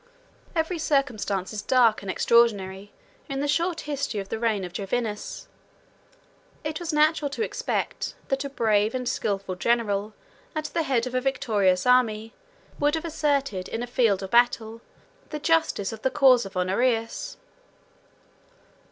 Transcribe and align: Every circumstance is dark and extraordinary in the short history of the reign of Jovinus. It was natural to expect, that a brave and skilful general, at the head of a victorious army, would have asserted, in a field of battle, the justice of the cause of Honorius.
Every 0.55 0.79
circumstance 0.79 1.53
is 1.53 1.61
dark 1.61 2.01
and 2.01 2.09
extraordinary 2.09 2.91
in 3.29 3.39
the 3.39 3.47
short 3.47 3.81
history 3.81 4.19
of 4.19 4.29
the 4.29 4.39
reign 4.39 4.63
of 4.63 4.73
Jovinus. 4.73 5.47
It 6.63 6.79
was 6.79 6.91
natural 6.91 7.29
to 7.29 7.43
expect, 7.43 8.15
that 8.29 8.43
a 8.43 8.49
brave 8.49 8.95
and 8.95 9.07
skilful 9.07 9.53
general, 9.53 10.15
at 10.55 10.65
the 10.73 10.81
head 10.81 11.05
of 11.05 11.13
a 11.13 11.21
victorious 11.21 11.85
army, 11.85 12.33
would 12.79 12.95
have 12.95 13.05
asserted, 13.05 13.67
in 13.69 13.83
a 13.83 13.85
field 13.85 14.23
of 14.23 14.31
battle, 14.31 14.81
the 15.29 15.37
justice 15.37 15.93
of 15.93 16.01
the 16.01 16.09
cause 16.09 16.47
of 16.47 16.57
Honorius. 16.57 17.37